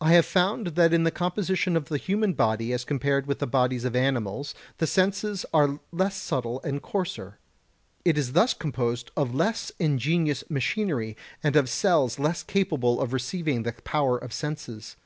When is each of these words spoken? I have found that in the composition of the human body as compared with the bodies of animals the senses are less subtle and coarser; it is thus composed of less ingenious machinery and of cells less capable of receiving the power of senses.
I 0.00 0.14
have 0.14 0.26
found 0.26 0.66
that 0.74 0.92
in 0.92 1.04
the 1.04 1.12
composition 1.12 1.76
of 1.76 1.84
the 1.84 1.96
human 1.96 2.32
body 2.32 2.72
as 2.72 2.84
compared 2.84 3.24
with 3.24 3.38
the 3.38 3.46
bodies 3.46 3.84
of 3.84 3.94
animals 3.94 4.52
the 4.78 4.86
senses 4.88 5.46
are 5.54 5.78
less 5.92 6.16
subtle 6.16 6.60
and 6.62 6.82
coarser; 6.82 7.38
it 8.04 8.18
is 8.18 8.32
thus 8.32 8.52
composed 8.52 9.12
of 9.16 9.32
less 9.32 9.70
ingenious 9.78 10.42
machinery 10.50 11.16
and 11.40 11.54
of 11.54 11.68
cells 11.70 12.18
less 12.18 12.42
capable 12.42 13.00
of 13.00 13.12
receiving 13.12 13.62
the 13.62 13.74
power 13.74 14.18
of 14.18 14.32
senses. 14.32 14.96